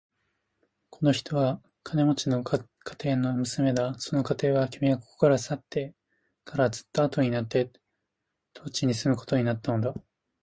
[0.89, 2.59] この人は金持の家
[3.03, 3.93] 庭の娘だ。
[3.99, 5.93] その家庭は、君がここから去って
[6.43, 7.71] からずっとあとになって
[8.53, 9.93] 当地に住むことになったのだ。